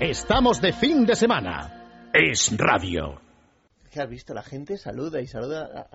[0.00, 2.10] Estamos de fin de semana.
[2.12, 3.20] Es radio.
[3.92, 4.34] ¿Qué has visto?
[4.34, 5.88] La gente saluda y saluda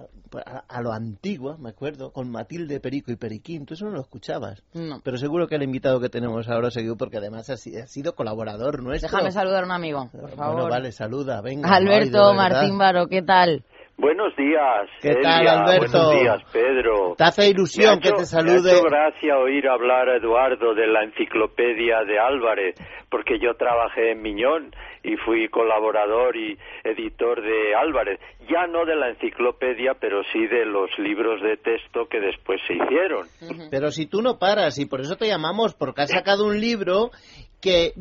[0.69, 3.65] a, lo antiguo, me acuerdo, con Matilde Perico y Periquín.
[3.65, 4.63] Tú eso no lo escuchabas.
[4.73, 5.01] No.
[5.03, 9.09] Pero seguro que el invitado que tenemos ahora seguido porque además ha, sido colaborador nuestro.
[9.09, 10.55] Déjame saludar a un amigo, por favor.
[10.55, 11.69] Bueno, vale, saluda, venga.
[11.69, 13.65] Alberto Martín Baro, ¿qué tal?
[13.99, 14.89] Buenos días.
[15.01, 16.05] ¿Qué tal, Alberto?
[16.05, 17.15] Buenos días, Pedro.
[17.17, 18.71] Te hace ilusión que te salude.
[18.71, 22.75] Me ha gracia oír hablar a Eduardo de la enciclopedia de Álvarez,
[23.11, 24.71] porque yo trabajé en Miñón
[25.03, 28.21] y fui colaborador y editor de Álvarez.
[28.49, 32.75] Ya no de la enciclopedia, pero sí de los libros de texto que después se
[32.75, 33.27] hicieron.
[33.69, 37.11] Pero si tú no paras, y por eso te llamamos, porque has sacado un libro
[37.61, 37.91] que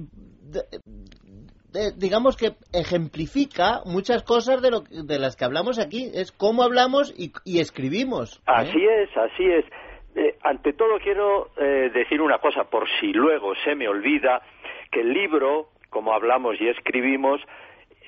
[1.97, 6.11] digamos que ejemplifica muchas cosas de, lo, de las que hablamos aquí.
[6.15, 8.39] Es cómo hablamos y, escribimos.
[8.39, 8.43] ¿eh?
[8.47, 9.65] Así es, así es.
[10.15, 14.43] Eh, ante todo quiero eh, decir una cosa, por si luego se me olvida,
[14.91, 17.41] que el libro, como hablamos y escribimos,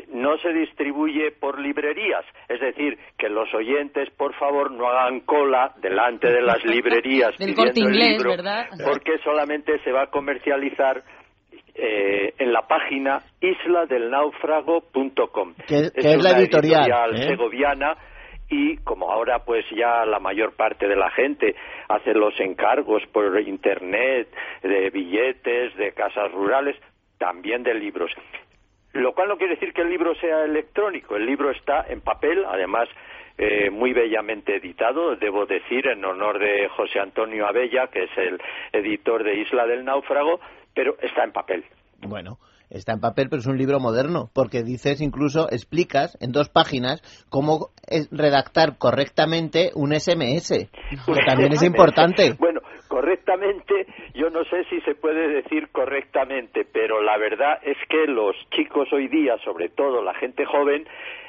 [0.08, 5.74] no se distribuye por librerías, es decir, que los oyentes, por favor, no hagan cola
[5.76, 8.34] delante de las librerías pidiendo el libro,
[8.84, 11.04] porque solamente se va a comercializar
[11.80, 15.54] eh, en la página isladelnaufrago.com.
[15.66, 17.28] Que, es, es la editorial, ¿eh?
[17.28, 17.96] segoviana
[18.50, 21.54] y como ahora pues ya la mayor parte de la gente
[21.88, 24.28] hace los encargos por internet
[24.62, 26.76] de billetes, de casas rurales,
[27.18, 28.10] también de libros.
[28.92, 32.44] Lo cual no quiere decir que el libro sea electrónico, el libro está en papel,
[32.44, 32.88] además
[33.38, 38.38] eh, muy bellamente editado, debo decir, en honor de José Antonio Abella, que es el
[38.72, 40.40] editor de Isla del Náufrago,
[40.80, 41.62] pero está en papel.
[42.00, 42.38] Bueno,
[42.70, 47.02] está en papel, pero es un libro moderno, porque dices, incluso explicas en dos páginas
[47.28, 47.68] cómo
[48.10, 52.34] redactar correctamente un SMS, que también es importante.
[52.90, 58.34] Correctamente, yo no sé si se puede decir correctamente, pero la verdad es que los
[58.50, 60.88] chicos hoy día, sobre todo la gente joven,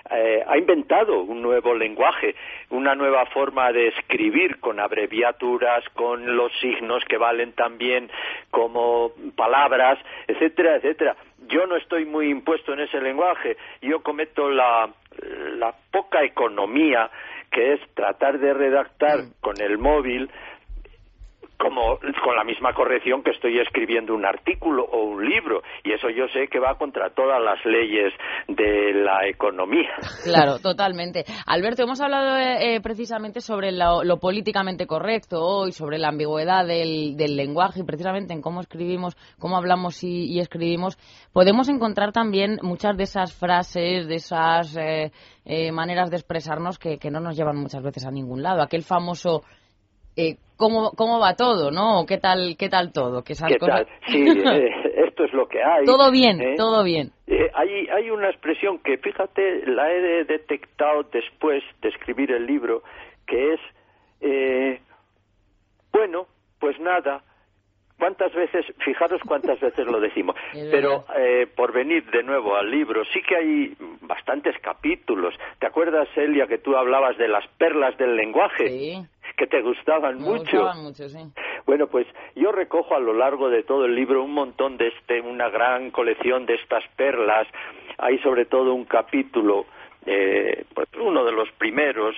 [0.10, 2.34] eh, ha inventado un nuevo lenguaje,
[2.72, 8.10] una nueva forma de escribir con abreviaturas, con los signos que valen también
[8.50, 11.16] como palabras, etcétera, etcétera.
[11.48, 14.90] Yo no estoy muy impuesto en ese lenguaje, yo cometo la,
[15.60, 17.12] la poca economía
[17.52, 19.34] que es tratar de redactar mm.
[19.42, 20.30] con el móvil
[21.62, 26.10] como con la misma corrección que estoy escribiendo un artículo o un libro y eso
[26.10, 28.12] yo sé que va contra todas las leyes
[28.48, 29.92] de la economía.
[30.24, 31.24] Claro, totalmente.
[31.46, 37.16] Alberto, hemos hablado eh, eh, precisamente sobre lo, políticamente correcto hoy, sobre la ambigüedad del,
[37.16, 40.98] lenguaje y precisamente en cómo escribimos, cómo hablamos y, escribimos.
[41.34, 47.12] Podemos encontrar también muchas de esas frases, de esas eh, maneras de expresarnos que, que
[47.12, 48.62] no nos llevan muchas veces a ningún lado.
[48.62, 49.44] Aquel famoso
[50.16, 52.06] eh, cómo, cómo va todo, ¿no?
[52.06, 53.24] ¿Qué tal, qué tal todo?
[53.24, 53.88] ¿Qué, tal?
[54.08, 54.70] Sí, eh,
[55.08, 55.86] esto es lo que hay.
[55.86, 56.56] Todo bien, ¿eh?
[56.58, 57.12] todo bien.
[57.54, 62.84] hay, hay una expresión que, fíjate, la he detectado después de escribir el libro,
[63.26, 64.80] que es,
[65.92, 66.28] bueno,
[66.60, 67.24] pues nada,
[67.98, 70.36] ¿Cuántas veces, fijaros cuántas veces lo decimos,
[70.72, 71.06] pero
[71.56, 75.36] por venir de nuevo al libro, sí que hay bastantes capítulos.
[75.60, 78.68] ¿Te acuerdas, Elia, que tú hablabas de las perlas del lenguaje?
[78.70, 79.08] Sí
[79.42, 80.62] que te gustaban Me mucho.
[80.62, 81.20] Gustaban mucho sí.
[81.66, 85.20] Bueno, pues yo recojo a lo largo de todo el libro un montón de este,
[85.20, 87.48] una gran colección de estas perlas.
[87.98, 89.66] Hay sobre todo un capítulo,
[90.06, 92.16] eh, pues uno de los primeros,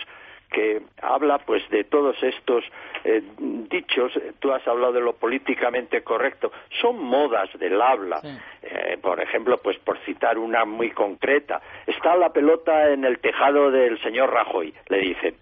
[0.51, 2.63] que habla pues de todos estos
[3.05, 3.23] eh,
[3.69, 6.51] dichos, tú has hablado de lo políticamente correcto,
[6.81, 8.19] son modas del habla.
[8.61, 13.71] Eh, por ejemplo, pues por citar una muy concreta, está la pelota en el tejado
[13.71, 15.35] del señor Rajoy, le dicen.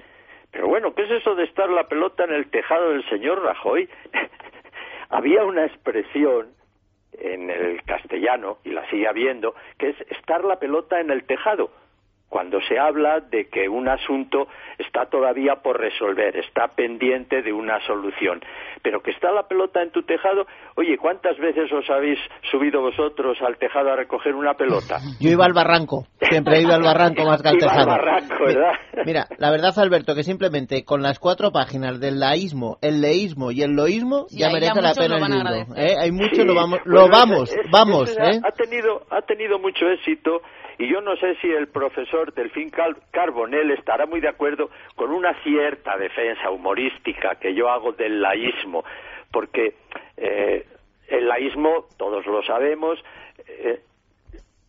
[0.52, 3.90] Pero bueno, ¿qué es eso de estar la pelota en el tejado del señor Rajoy?
[5.10, 6.54] Había una expresión
[7.14, 11.72] en el castellano, y la sigue habiendo, que es estar la pelota en el tejado
[12.32, 14.48] cuando se habla de que un asunto
[14.78, 18.40] está todavía por resolver, está pendiente de una solución,
[18.82, 20.46] pero que está la pelota en tu tejado,
[20.78, 22.18] oye, ¿cuántas veces os habéis
[22.50, 25.00] subido vosotros al tejado a recoger una pelota?
[25.20, 27.92] Yo iba al barranco, siempre he ido al barranco más que al tejado.
[27.92, 28.74] Al barranco, ¿verdad?
[29.06, 33.62] Mira, la verdad, Alberto, que simplemente con las cuatro páginas del laísmo, el leísmo y
[33.62, 35.76] el loísmo ya merece la pena el libro.
[35.76, 35.96] ¿eh?
[36.00, 38.18] Hay mucho, lo vamos, lo vamos, vamos.
[38.18, 38.40] ¿eh?
[38.42, 40.42] Ha tenido, ha tenido mucho éxito
[40.78, 42.72] y yo no sé si el profesor Delfín
[43.12, 48.84] Carbonell estará muy de acuerdo con una cierta defensa humorística que yo hago del laísmo,
[49.32, 49.76] porque
[50.18, 50.66] eh,
[51.08, 53.04] el laísmo, todos lo sabemos,
[53.48, 53.82] eh,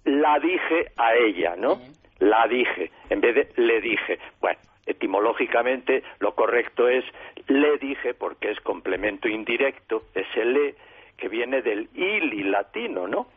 [0.04, 1.78] la dije a ella, ¿no?
[2.18, 4.18] La dije, en vez de le dije.
[4.40, 7.04] Bueno, etimológicamente lo correcto es
[7.46, 10.74] le dije porque es complemento indirecto, es el le
[11.16, 13.28] que viene del ili latino, ¿no?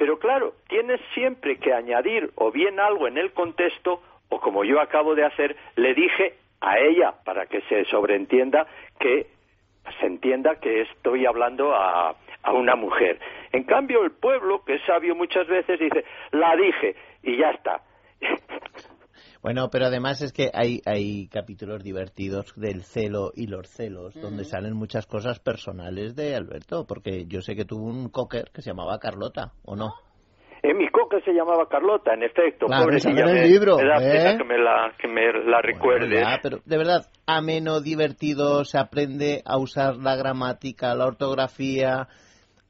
[0.00, 4.00] Pero claro, tienes siempre que añadir o bien algo en el contexto
[4.30, 8.66] o como yo acabo de hacer, le dije a ella para que se sobreentienda
[8.98, 9.26] que
[10.00, 13.20] se entienda que estoy hablando a, a una mujer.
[13.52, 17.82] En cambio, el pueblo, que es sabio muchas veces, dice, la dije y ya está.
[19.42, 24.44] Bueno, pero además es que hay, hay capítulos divertidos del celo y los celos, donde
[24.44, 28.70] salen muchas cosas personales de Alberto, porque yo sé que tuvo un cocker que se
[28.70, 29.94] llamaba Carlota, ¿o no?
[30.62, 32.66] En mi cocker se llamaba Carlota, en efecto.
[32.66, 34.36] Claro, Pobre, esa ya era el me- libro, me da pena ¿eh?
[34.36, 36.20] que me la, que me la recuerdes.
[36.20, 42.08] Ya, pero de verdad, ameno, divertido, se aprende a usar la gramática, la ortografía,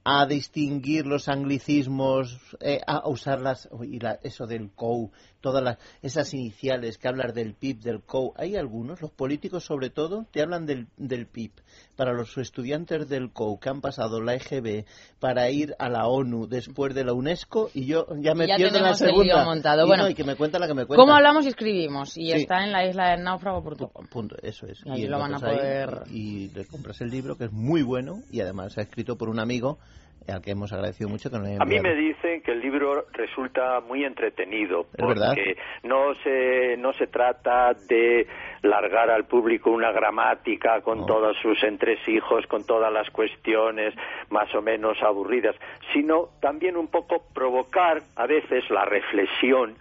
[0.05, 5.11] a distinguir los anglicismos, eh, a usar las, y la- eso del COU,
[5.41, 8.33] todas las, esas iniciales que hablan del PIB, del COU.
[8.37, 11.53] Hay algunos, los políticos sobre todo, te hablan del, del PIB.
[11.97, 14.85] Para los estudiantes del COU que han pasado la EGB
[15.19, 18.57] para ir a la ONU después de la UNESCO y yo ya me Y ya
[18.57, 19.45] pierdo en la segunda.
[19.45, 19.85] montado.
[19.85, 21.01] Y Bueno, no, y que me cuenta la que me cuenta.
[21.03, 22.17] ¿Cómo hablamos y escribimos?
[22.17, 22.33] Y Sí.
[22.33, 24.07] está en la isla del náufrago.com.
[24.11, 24.81] Punto, eso es.
[24.87, 28.21] Y lo van a ahí- poder- y, le compras el libro, que es muy bueno,
[28.31, 29.79] y además ha escrito por un amigo
[30.28, 33.81] al que hemos agradecido mucho que nos A mí me dicen que el libro resulta
[33.81, 35.28] muy entretenido Es verdad.
[35.34, 38.26] porque no se no se trata de
[38.62, 41.06] largar al público una gramática con No.
[41.06, 43.94] todos sus entresijos, con todas las cuestiones
[44.31, 45.56] más o menos aburridas,
[45.93, 49.75] sino también un poco provocar a veces la reflexión.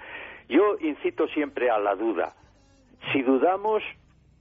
[0.47, 2.33] Yo incito siempre a la duda.
[3.13, 3.83] Si dudamos,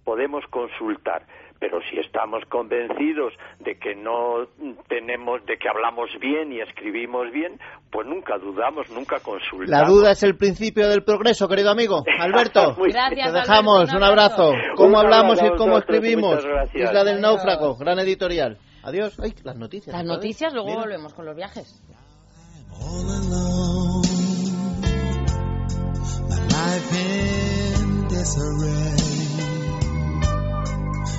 [0.08, 1.20] podemos consultar.
[1.60, 4.46] Pero si estamos convencidos de que no
[4.88, 7.60] tenemos, de que hablamos bien y escribimos bien,
[7.90, 9.68] pues nunca dudamos, nunca consultamos.
[9.68, 12.04] La duda es el principio del progreso, querido amigo.
[12.20, 13.90] Alberto, Gracias, te dejamos.
[13.90, 14.44] un Un abrazo.
[14.52, 14.76] abrazo.
[14.76, 16.38] ¿Cómo Un hablamos y abrazo cómo escribimos?
[16.72, 17.20] Isla del Adiós.
[17.20, 18.56] Náufrago, gran editorial.
[18.84, 19.18] Adiós.
[19.22, 19.94] Ay, las noticias.
[19.94, 20.80] Las noticias, luego Mira.
[20.80, 21.82] volvemos con los viajes.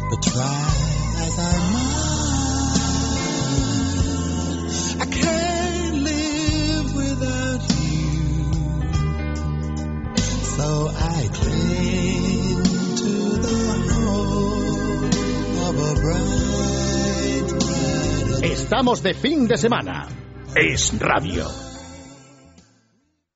[0.10, 0.70] But try
[1.18, 2.00] as I might,
[5.02, 8.52] I can't live without you.
[10.58, 10.68] So
[10.98, 12.64] I cling
[13.04, 13.14] to
[13.46, 13.60] the
[13.94, 15.14] hope
[15.68, 20.08] of a bright, bright Estamos de fin de semana.
[20.56, 21.69] Es radio.